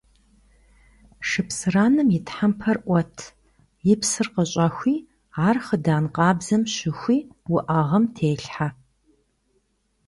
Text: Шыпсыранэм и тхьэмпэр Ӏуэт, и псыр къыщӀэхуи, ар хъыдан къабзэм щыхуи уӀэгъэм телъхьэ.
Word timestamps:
Шыпсыранэм 1.27 2.09
и 2.17 2.19
тхьэмпэр 2.25 2.77
Ӏуэт, 2.85 3.15
и 3.91 3.95
псыр 3.99 4.27
къыщӀэхуи, 4.33 4.95
ар 5.47 5.57
хъыдан 5.65 6.05
къабзэм 6.15 6.61
щыхуи 6.73 7.17
уӀэгъэм 7.53 8.03
телъхьэ. 8.15 8.67